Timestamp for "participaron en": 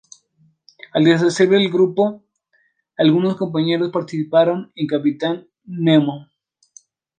3.93-4.87